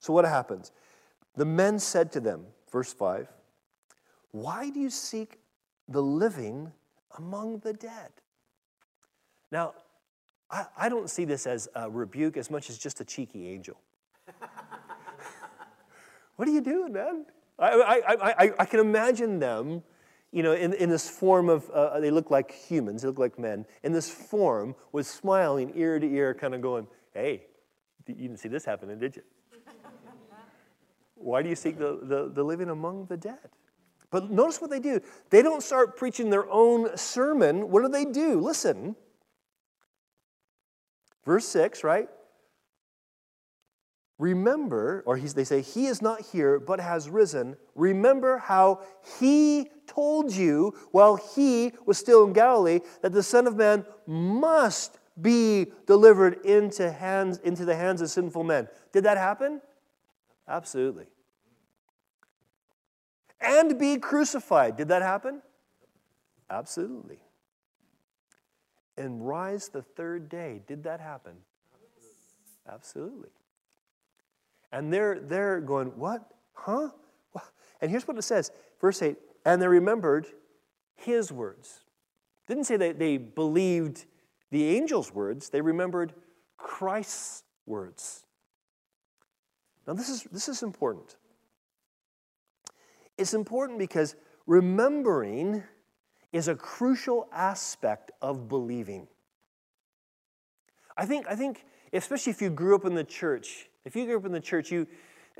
[0.00, 0.72] So, what happens?
[1.36, 3.28] The men said to them, verse 5,
[4.32, 5.38] Why do you seek
[5.88, 6.72] the living
[7.16, 8.10] among the dead?
[9.52, 9.74] Now,
[10.50, 13.80] I, I don't see this as a rebuke as much as just a cheeky angel.
[16.36, 17.26] what are you doing, man?
[17.58, 19.82] I, I, I, I can imagine them
[20.32, 23.38] you know, in, in this form of, uh, they look like humans, they look like
[23.38, 27.44] men, in this form was smiling ear to ear, kind of going, hey,
[28.06, 29.22] you didn't see this happening, did you?
[31.14, 33.48] Why do you seek the, the, the living among the dead?
[34.10, 35.00] But notice what they do.
[35.30, 37.70] They don't start preaching their own sermon.
[37.70, 38.38] What do they do?
[38.38, 38.94] Listen.
[41.26, 42.08] Verse 6, right?
[44.18, 47.56] Remember, or they say, He is not here, but has risen.
[47.74, 48.80] Remember how
[49.18, 54.98] He told you while He was still in Galilee that the Son of Man must
[55.20, 58.68] be delivered into, hands, into the hands of sinful men.
[58.92, 59.60] Did that happen?
[60.48, 61.06] Absolutely.
[63.40, 64.76] And be crucified.
[64.76, 65.42] Did that happen?
[66.48, 67.18] Absolutely.
[68.96, 70.62] And rise the third day.
[70.66, 71.34] Did that happen?
[72.68, 73.28] Absolutely.
[74.72, 76.30] And they're, they're going, What?
[76.54, 76.90] Huh?
[77.80, 80.26] And here's what it says verse 8 And they remembered
[80.94, 81.80] his words.
[82.46, 84.06] Didn't say that they believed
[84.50, 86.14] the angel's words, they remembered
[86.56, 88.24] Christ's words.
[89.86, 91.16] Now, this is, this is important.
[93.18, 94.14] It's important because
[94.46, 95.62] remembering
[96.36, 99.08] is a crucial aspect of believing.
[100.96, 104.16] I think, I think, especially if you grew up in the church, if you grew
[104.16, 104.86] up in the church, you,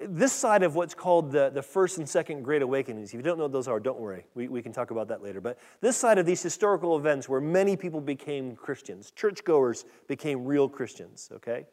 [0.00, 3.38] this side of what's called the, the first and second great awakenings, if you don't
[3.38, 4.26] know what those are, don't worry.
[4.34, 5.40] We, we can talk about that later.
[5.40, 10.68] But this side of these historical events where many people became Christians, churchgoers became real
[10.68, 11.66] Christians, okay?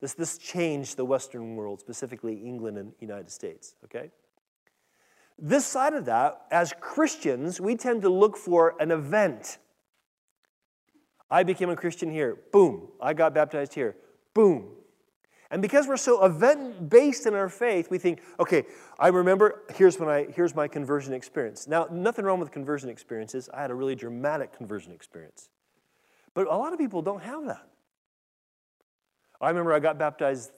[0.00, 4.10] This, this changed the Western world, specifically England and United States, okay?
[5.38, 9.58] This side of that, as Christians, we tend to look for an event.
[11.30, 12.36] I became a Christian here.
[12.52, 12.88] Boom.
[13.00, 13.96] I got baptized here.
[14.34, 14.70] Boom.
[15.50, 18.64] And because we're so event based in our faith, we think, okay,
[18.98, 21.66] I remember here's when I here's my conversion experience.
[21.66, 23.48] Now, nothing wrong with conversion experiences.
[23.54, 25.48] I had a really dramatic conversion experience.
[26.34, 27.66] But a lot of people don't have that.
[29.40, 30.50] I remember I got baptized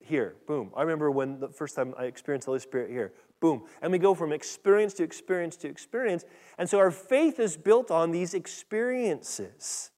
[0.00, 0.34] here.
[0.46, 0.70] Boom.
[0.76, 3.12] I remember when the first time I experienced the Holy Spirit here.
[3.44, 3.64] Boom.
[3.82, 6.24] And we go from experience to experience to experience.
[6.56, 9.90] And so our faith is built on these experiences.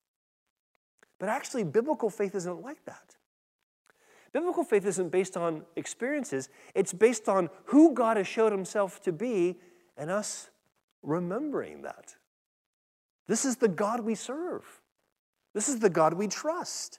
[1.21, 3.15] But actually, biblical faith isn't like that.
[4.33, 9.13] Biblical faith isn't based on experiences, it's based on who God has showed himself to
[9.13, 9.61] be
[9.97, 10.51] and us
[11.05, 12.17] remembering that.
[13.29, 14.65] This is the God we serve,
[15.55, 16.99] this is the God we trust.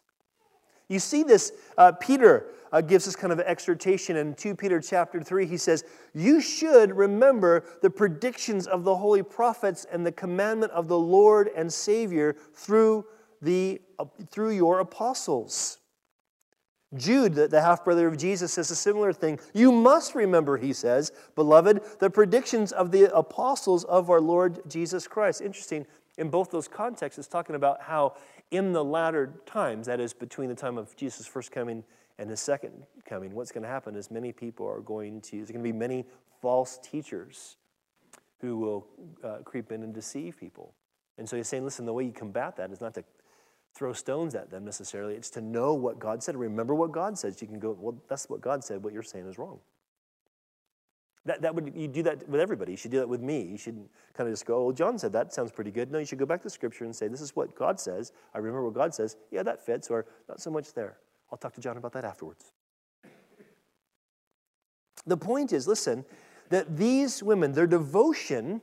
[0.89, 5.21] You see this, uh, Peter uh, gives us kind of exhortation in 2 Peter chapter
[5.21, 5.45] 3.
[5.45, 10.87] He says, You should remember the predictions of the holy prophets and the commandment of
[10.87, 13.05] the Lord and Savior through,
[13.41, 15.79] the, uh, through your apostles.
[16.95, 19.39] Jude, the half brother of Jesus, says a similar thing.
[19.53, 25.05] You must remember, he says, beloved, the predictions of the apostles of our Lord Jesus
[25.05, 25.41] Christ.
[25.41, 25.85] Interesting,
[26.17, 28.15] in both those contexts, it's talking about how
[28.51, 31.83] in the latter times, that is, between the time of Jesus' first coming
[32.17, 35.51] and his second coming, what's going to happen is many people are going to, there's
[35.51, 36.05] going to be many
[36.41, 37.57] false teachers
[38.39, 38.87] who will
[39.23, 40.73] uh, creep in and deceive people.
[41.17, 43.03] And so he's saying, listen, the way you combat that is not to
[43.75, 45.13] throw stones at them necessarily.
[45.15, 46.35] It's to know what God said.
[46.35, 47.41] Remember what God says.
[47.41, 48.83] You can go, well, that's what God said.
[48.83, 49.59] What you're saying is wrong.
[51.27, 52.71] That, that would you do that with everybody.
[52.71, 53.41] You should do that with me.
[53.41, 53.75] You should
[54.13, 55.91] kind of just go, John said that sounds pretty good.
[55.91, 58.11] No, you should go back to Scripture and say, this is what God says.
[58.33, 59.17] I remember what God says.
[59.29, 60.97] Yeah, that fits, or not so much there.
[61.31, 62.51] I'll talk to John about that afterwards.
[65.05, 66.05] The point is, listen,
[66.49, 68.61] that these women, their devotion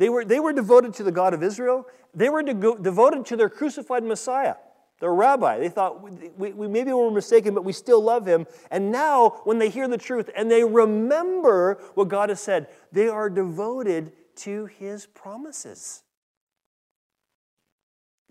[0.00, 1.86] they were, they were devoted to the God of Israel.
[2.14, 4.54] They were de- devoted to their crucified Messiah,
[5.00, 5.58] their rabbi.
[5.58, 8.46] They thought, we, we, maybe we were mistaken, but we still love him.
[8.70, 13.08] And now, when they hear the truth and they remember what God has said, they
[13.08, 16.02] are devoted to his promises.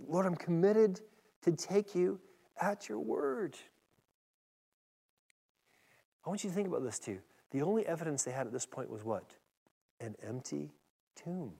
[0.07, 1.01] Lord, I'm committed
[1.43, 2.19] to take you
[2.61, 3.57] at your word.
[6.25, 7.19] I want you to think about this too.
[7.51, 9.23] The only evidence they had at this point was what?
[9.99, 10.71] An empty
[11.15, 11.53] tomb.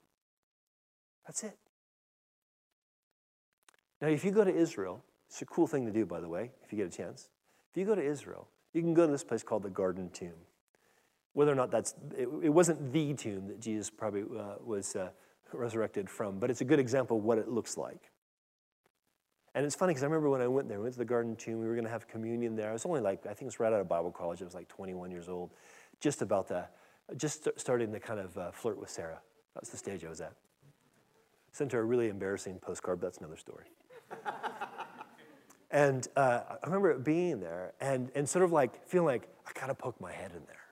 [1.26, 1.58] That's it.
[4.02, 6.52] Now, if you go to Israel, it's a cool thing to do, by the way,
[6.64, 7.30] if you get a chance.
[7.72, 10.34] If you go to Israel, you can go to this place called the Garden Tomb.
[11.34, 15.10] Whether or not that's, it, it wasn't the tomb that Jesus probably uh, was uh,
[15.54, 18.12] resurrected from, but it's a good example of what it looks like.
[19.56, 21.36] And it's funny because I remember when I went there, we went to the Garden
[21.36, 22.70] Tomb, we were going to have communion there.
[22.70, 24.42] I was only like, I think it was right out of Bible college.
[24.42, 25.52] I was like 21 years old,
[26.00, 26.68] just about to,
[27.18, 29.20] just starting to kind of uh, flirt with Sarah.
[29.56, 30.34] That's the stage I was at.
[31.52, 33.66] Sent her a really embarrassing postcard, but that's another story.
[35.72, 39.76] and uh, I remember being there and, and sort of like feeling like I gotta
[39.76, 40.56] poke my head in there.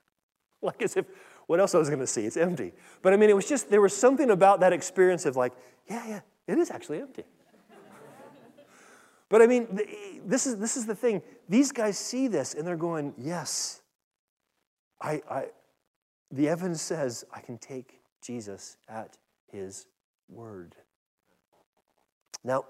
[0.59, 1.05] Like as if,
[1.45, 2.25] what else I was gonna see?
[2.25, 2.73] It's empty.
[3.03, 5.53] But I mean, it was just, there was something about that experience of like,
[5.87, 7.25] yeah, yeah, it is actually empty.
[9.29, 9.79] but I mean,
[10.25, 11.21] this is, this is the thing.
[11.47, 13.81] These guys see this and they're going, yes,
[14.99, 15.45] I, I,
[16.31, 19.17] the evidence says I can take Jesus at
[19.51, 19.85] his
[20.27, 20.75] word.
[22.43, 22.65] Now,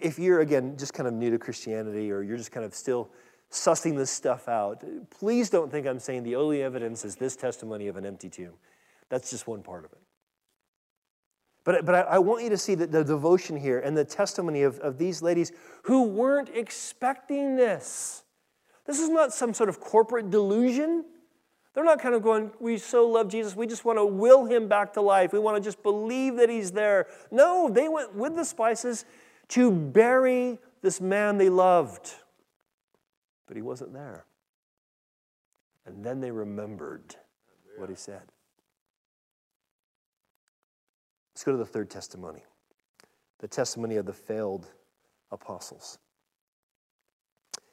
[0.00, 3.10] if you're, again, just kind of new to Christianity or you're just kind of still
[3.50, 7.88] sussing this stuff out, please don't think I'm saying the only evidence is this testimony
[7.88, 8.54] of an empty tomb.
[9.10, 9.98] That's just one part of it.
[11.64, 14.62] But, but I, I want you to see that the devotion here and the testimony
[14.62, 15.52] of, of these ladies
[15.82, 18.24] who weren't expecting this.
[18.86, 21.04] This is not some sort of corporate delusion.
[21.74, 24.66] They're not kind of going, we so love Jesus, we just want to will him
[24.66, 25.32] back to life.
[25.32, 27.06] We want to just believe that he's there.
[27.30, 29.04] No, they went with the spices
[29.52, 32.10] to bury this man they loved.
[33.46, 34.24] But he wasn't there.
[35.84, 37.16] And then they remembered
[37.76, 38.22] what he said.
[41.34, 42.42] Let's go to the third testimony
[43.40, 44.70] the testimony of the failed
[45.32, 45.98] apostles.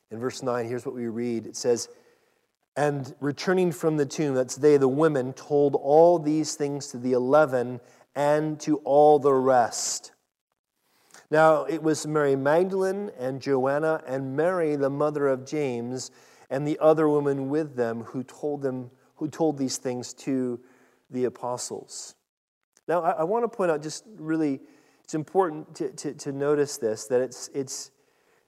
[0.10, 1.90] In verse 9, here's what we read it says,
[2.76, 7.12] And returning from the tomb, that's they, the women, told all these things to the
[7.12, 7.80] eleven
[8.16, 10.14] and to all the rest.
[11.32, 16.10] Now, it was Mary Magdalene and Joanna and Mary, the mother of James,
[16.50, 18.90] and the other woman with them who told them
[19.20, 20.60] who told these things to
[21.10, 22.16] the apostles.
[22.88, 24.62] Now, I, I want to point out just really,
[25.04, 27.92] it's important to, to, to notice this that it's, it's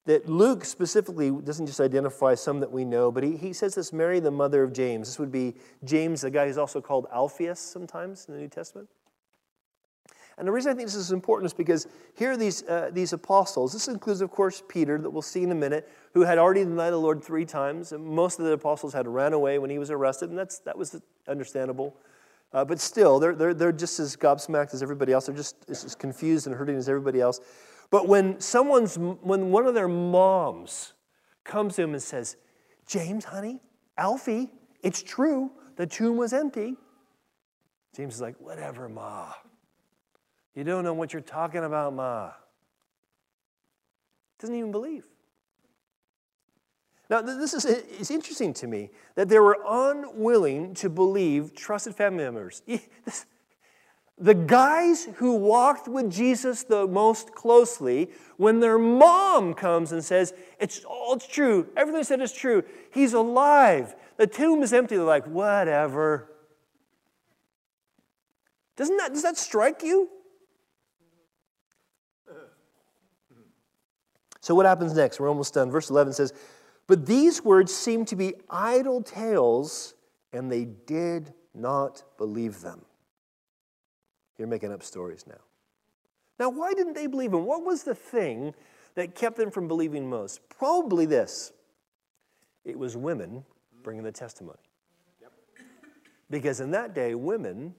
[0.06, 3.91] that Luke specifically doesn't just identify some that we know, but he, he says this
[3.91, 5.10] Mary, the mother of James.
[5.10, 8.88] This would be James, the guy who's also called Alphaeus sometimes in the New Testament.
[10.38, 13.13] And the reason I think this is important is because here are these, uh, these
[13.13, 13.74] apostles.
[13.74, 16.91] This includes, of course, Peter, that we'll see in a minute, who had already denied
[16.91, 17.91] the Lord three times.
[17.91, 20.78] And most of the apostles had ran away when he was arrested, and that's, that
[20.78, 21.96] was understandable.
[22.54, 25.28] Uh, but still, they're, they're, they're just as gobsmacked as everybody else.
[25.28, 27.39] They're just as confused and hurting as everybody else.
[27.89, 30.94] But when someone's, when one of their moms
[31.44, 32.38] comes to him and says,
[32.88, 33.62] James, honey,
[33.98, 34.50] Alfie,
[34.82, 36.76] it's true, the tomb was empty.
[37.96, 39.34] James is like, whatever, Ma.
[40.55, 42.31] You don't know what you're talking about, Ma.
[44.39, 45.05] Doesn't even believe.
[47.09, 52.23] Now, this is it's interesting to me that they were unwilling to believe trusted family
[52.23, 52.61] members.
[54.21, 60.35] The guys who walked with Jesus the most closely, when their mom comes and says,
[60.59, 65.05] It's all it's true, everything said is true, he's alive, the tomb is empty, they're
[65.05, 66.31] like, Whatever.
[68.75, 70.07] Doesn't that, does that strike you?
[74.41, 75.19] So, what happens next?
[75.19, 75.71] We're almost done.
[75.71, 76.34] Verse 11 says,
[76.88, 79.93] But these words seemed to be idle tales,
[80.34, 82.82] and they did not believe them.
[84.38, 85.41] You're making up stories now.
[86.39, 87.45] Now, why didn't they believe him?
[87.45, 88.56] What was the thing
[88.95, 90.41] that kept them from believing most?
[90.49, 91.54] Probably this
[92.65, 93.43] it was women
[93.84, 94.58] bringing the testimony.
[95.21, 95.32] Yep.
[96.30, 97.75] Because in that day, women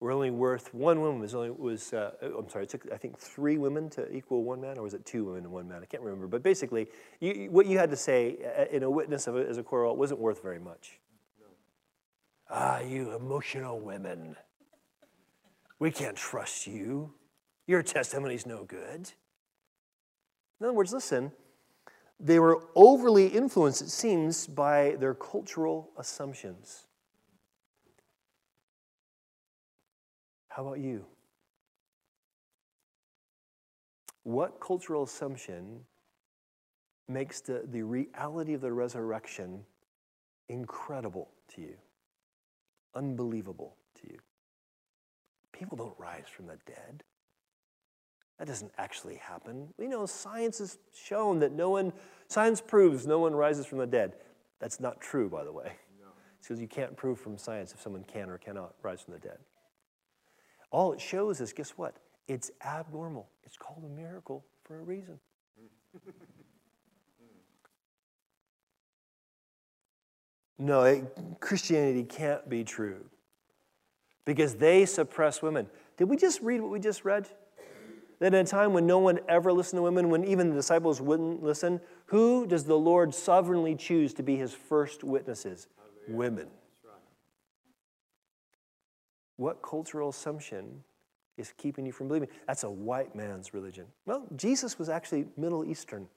[0.00, 3.18] were only worth one woman was only was uh, I'm sorry, it took I think
[3.18, 5.82] three women to equal one man, or was it two women and one man?
[5.82, 6.26] I can't remember.
[6.26, 6.88] But basically,
[7.20, 9.96] you, what you had to say uh, in a witness of a, as a quarrel
[9.96, 10.98] wasn't worth very much.
[11.38, 11.46] No.
[12.48, 14.36] Ah, you emotional women.
[15.78, 17.12] We can't trust you.
[17.66, 19.12] Your testimony's no good.
[20.60, 21.32] In other words, listen,
[22.18, 26.86] they were overly influenced, it seems, by their cultural assumptions.
[30.50, 31.06] How about you?
[34.24, 35.80] What cultural assumption
[37.08, 39.64] makes the, the reality of the resurrection
[40.48, 41.74] incredible to you,
[42.94, 44.18] unbelievable to you?
[45.52, 47.04] People don't rise from the dead.
[48.38, 49.68] That doesn't actually happen.
[49.78, 51.92] We know science has shown that no one,
[52.26, 54.14] science proves no one rises from the dead.
[54.58, 55.72] That's not true, by the way.
[56.00, 56.08] No.
[56.38, 59.20] It's because you can't prove from science if someone can or cannot rise from the
[59.20, 59.38] dead.
[60.70, 61.96] All it shows is guess what?
[62.28, 63.28] It's abnormal.
[63.44, 65.18] It's called a miracle for a reason.
[70.58, 71.04] no, it,
[71.40, 73.04] Christianity can't be true
[74.24, 75.66] because they suppress women.
[75.96, 77.28] Did we just read what we just read?
[78.20, 81.00] That in a time when no one ever listened to women, when even the disciples
[81.00, 85.68] wouldn't listen, who does the Lord sovereignly choose to be his first witnesses?
[86.06, 86.48] Women.
[89.40, 90.84] What cultural assumption
[91.38, 92.28] is keeping you from believing?
[92.46, 93.86] That's a white man's religion.
[94.04, 96.08] Well, Jesus was actually Middle Eastern.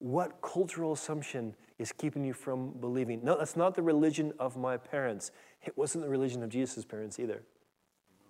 [0.00, 3.22] what cultural assumption is keeping you from believing?
[3.22, 5.30] No, that's not the religion of my parents.
[5.62, 7.44] It wasn't the religion of Jesus' parents either.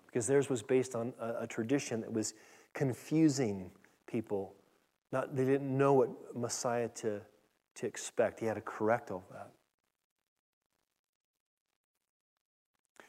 [0.04, 2.34] Because theirs was based on a, a tradition that was
[2.74, 3.70] confusing
[4.06, 4.52] people.
[5.10, 7.22] Not, they didn't know what Messiah to,
[7.76, 8.40] to expect.
[8.40, 9.50] He had to correct all that.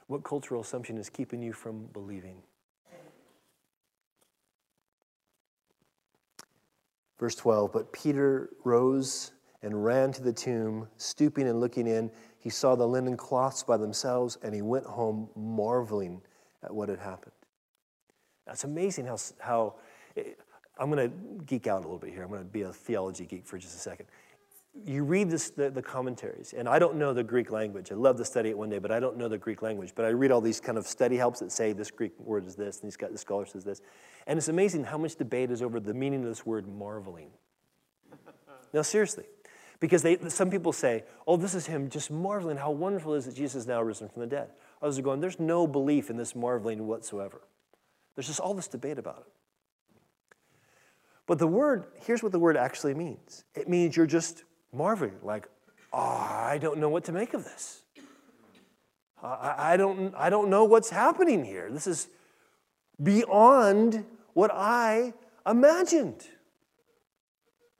[0.07, 2.37] What cultural assumption is keeping you from believing?
[7.17, 9.31] Verse 12, but Peter rose
[9.61, 12.11] and ran to the tomb, stooping and looking in.
[12.37, 16.21] He saw the linen cloths by themselves, and he went home marveling
[16.61, 17.31] at what had happened.
[18.45, 19.75] That's amazing how, how
[20.17, 20.23] eh,
[20.77, 22.23] I'm going to geek out a little bit here.
[22.23, 24.07] I'm going to be a theology geek for just a second
[24.83, 27.91] you read this, the, the, commentaries, and I don't know the Greek language.
[27.91, 29.93] I love to study it one day, but I don't know the Greek language.
[29.95, 32.55] But I read all these kind of study helps that say this Greek word is
[32.55, 33.81] this, and these, the scholar says this.
[34.27, 37.29] And it's amazing how much debate is over the meaning of this word marveling.
[38.73, 39.25] now, seriously,
[39.79, 43.25] because they, some people say, oh, this is him just marveling how wonderful it is
[43.25, 44.49] that Jesus is now risen from the dead.
[44.81, 47.41] Others are going, there's no belief in this marveling whatsoever.
[48.15, 49.31] There's just all this debate about it.
[51.27, 54.43] But the word, here's what the word actually means it means you're just
[54.75, 55.47] marveling, like,
[55.93, 57.81] oh, I don't know what to make of this.
[59.23, 61.69] I, I, don't, I don't know what's happening here.
[61.71, 62.07] This is
[63.01, 65.13] beyond what I
[65.47, 66.27] imagined.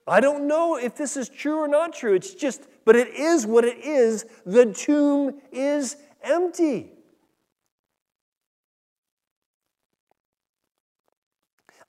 [0.07, 2.13] I don't know if this is true or not true.
[2.13, 4.25] It's just, but it is what it is.
[4.45, 6.91] The tomb is empty.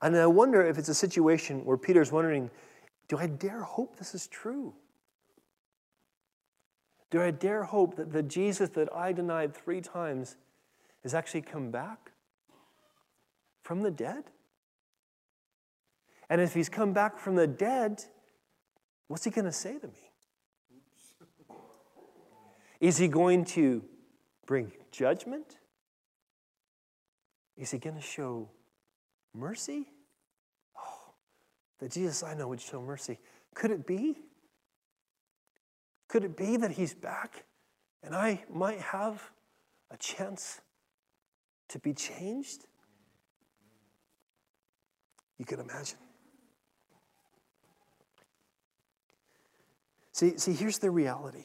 [0.02, 2.50] And I wonder if it's a situation where Peter's wondering
[3.08, 4.74] do I dare hope this is true?
[7.10, 10.36] Do I dare hope that the Jesus that I denied three times
[11.02, 12.12] has actually come back
[13.62, 14.24] from the dead?
[16.28, 18.02] And if he's come back from the dead,
[19.06, 20.10] what's he going to say to me?
[22.80, 23.82] Is he going to
[24.44, 25.58] bring judgment?
[27.56, 28.50] Is he going to show
[29.32, 29.86] mercy?
[30.76, 31.14] Oh,
[31.78, 33.18] the Jesus I know would show mercy.
[33.54, 34.18] Could it be?
[36.08, 37.44] Could it be that he's back
[38.02, 39.30] and I might have
[39.90, 40.60] a chance
[41.68, 42.66] to be changed?
[45.38, 45.98] You can imagine.
[50.12, 51.44] See, see, here's the reality.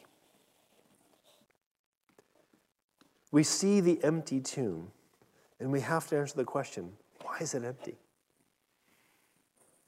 [3.32, 4.91] We see the empty tomb,
[5.59, 7.97] and we have to answer the question why is it empty?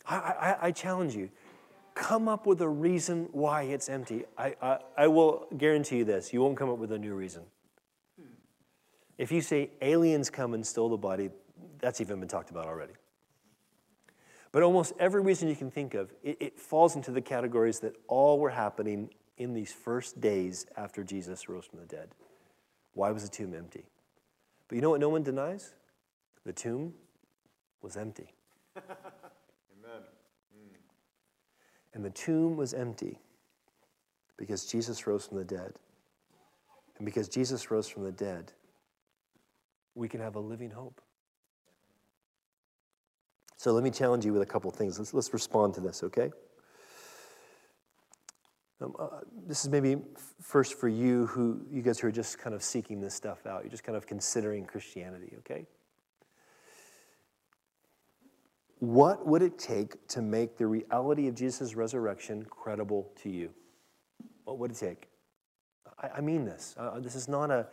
[0.06, 1.30] I, I, I challenge you
[1.96, 4.26] come up with a reason why it's empty.
[4.38, 7.44] I, I, I will guarantee you this you won't come up with a new reason.
[9.18, 11.30] If you say aliens come and stole the body,
[11.80, 12.94] that's even been talked about already.
[14.52, 17.96] But almost every reason you can think of, it, it falls into the categories that
[18.08, 22.10] all were happening in these first days after Jesus rose from the dead.
[22.94, 23.86] Why was the tomb empty?
[24.68, 25.74] But you know what no one denies?
[26.46, 26.94] The tomb
[27.82, 28.34] was empty.
[31.94, 33.20] And the tomb was empty
[34.38, 35.74] because Jesus rose from the dead.
[36.98, 38.52] And because Jesus rose from the dead,
[39.96, 41.02] we can have a living hope.
[43.58, 45.00] So let me challenge you with a couple things.
[45.00, 46.32] Let's, let's respond to this, okay?
[48.82, 49.08] Um, uh,
[49.48, 49.98] this is maybe
[50.42, 53.64] first for you who you guys who are just kind of seeking this stuff out.
[53.64, 55.66] You're just kind of considering Christianity, okay?
[58.84, 63.50] What would it take to make the reality of Jesus' resurrection credible to you?
[64.44, 65.08] What would it take?
[65.98, 66.76] I, I mean this.
[66.78, 67.68] Uh, this is not a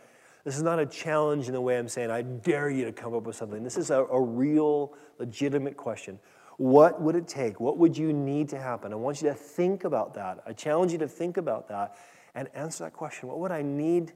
[0.45, 3.13] this is not a challenge in the way I'm saying, I dare you to come
[3.13, 3.61] up with something.
[3.61, 6.17] This is a, a real, legitimate question.
[6.55, 7.59] What would it take?
[7.59, 8.93] What would you need to happen?
[8.93, 10.41] I want you to think about that.
[10.47, 11.97] I challenge you to think about that
[12.35, 13.27] and answer that question.
[13.27, 14.13] What would I need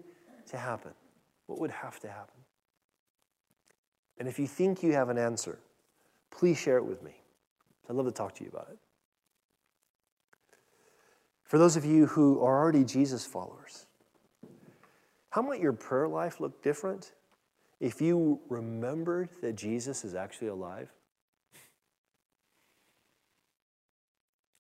[0.48, 0.93] to happen?
[1.48, 2.39] What would have to happen?
[4.18, 5.60] And if you think you have an answer,
[6.38, 7.13] please share it with me.
[7.89, 8.77] I'd love to talk to you about it.
[11.43, 13.86] For those of you who are already Jesus followers,
[15.29, 17.13] how might your prayer life look different
[17.79, 20.89] if you remembered that Jesus is actually alive?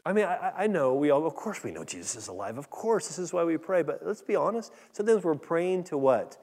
[0.05, 2.59] I mean, I, I, know we all, of course, we know Jesus is alive.
[2.59, 3.81] Of course, this is why we pray.
[3.81, 4.71] But let's be honest.
[4.91, 6.37] Sometimes we're praying to what?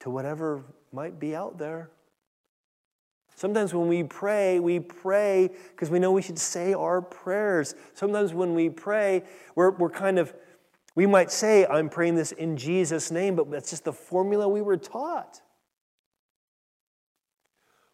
[0.00, 0.62] To whatever
[0.92, 1.90] might be out there.
[3.36, 7.74] Sometimes when we pray, we pray because we know we should say our prayers.
[7.94, 9.24] Sometimes when we pray,
[9.54, 10.34] we're, we're kind of
[10.94, 14.62] we might say, I'm praying this in Jesus' name, but that's just the formula we
[14.62, 15.40] were taught.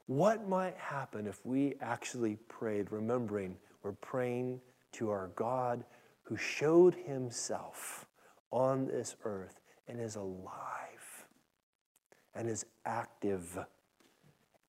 [0.07, 4.61] What might happen if we actually prayed, remembering we're praying
[4.93, 5.85] to our God
[6.25, 8.07] who showed himself
[8.51, 11.27] on this earth and is alive
[12.35, 13.59] and is active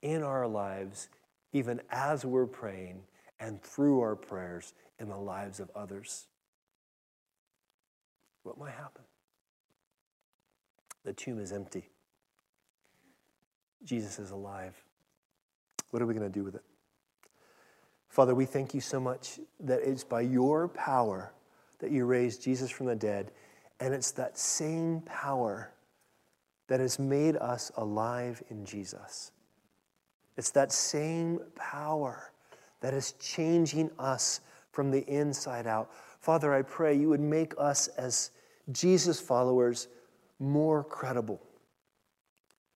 [0.01, 1.09] in our lives,
[1.53, 3.03] even as we're praying
[3.39, 6.27] and through our prayers in the lives of others?
[8.43, 9.03] what might happen?
[11.03, 11.89] The tomb is empty.
[13.83, 14.75] Jesus is alive.
[15.89, 16.63] What are we going to do with it?
[18.07, 21.33] Father, we thank you so much that it's by your power
[21.79, 23.31] that you raised Jesus from the dead,
[23.79, 25.71] and it's that same power
[26.67, 29.31] that has made us alive in Jesus.
[30.37, 32.31] It's that same power
[32.81, 35.91] that is changing us from the inside out.
[36.19, 38.31] Father, I pray you would make us as
[38.71, 39.87] Jesus followers
[40.39, 41.41] more credible.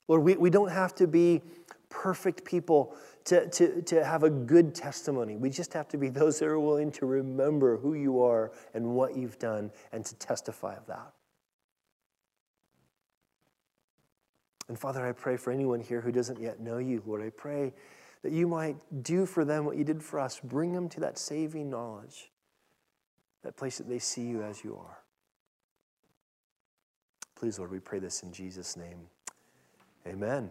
[0.07, 1.41] Lord, we, we don't have to be
[1.89, 2.95] perfect people
[3.25, 5.35] to, to, to have a good testimony.
[5.35, 8.95] We just have to be those that are willing to remember who you are and
[8.95, 11.11] what you've done and to testify of that.
[14.67, 17.21] And Father, I pray for anyone here who doesn't yet know you, Lord.
[17.21, 17.73] I pray
[18.23, 20.39] that you might do for them what you did for us.
[20.43, 22.31] Bring them to that saving knowledge,
[23.43, 24.97] that place that they see you as you are.
[27.35, 29.07] Please, Lord, we pray this in Jesus' name.
[30.07, 30.49] Amen.